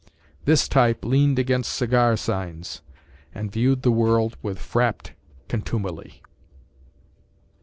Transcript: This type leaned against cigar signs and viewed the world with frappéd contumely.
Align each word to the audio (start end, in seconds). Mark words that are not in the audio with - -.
This 0.45 0.67
type 0.67 1.05
leaned 1.05 1.37
against 1.37 1.75
cigar 1.75 2.17
signs 2.17 2.81
and 3.35 3.51
viewed 3.51 3.83
the 3.83 3.91
world 3.91 4.35
with 4.41 4.57
frappéd 4.57 5.11
contumely. 5.47 6.23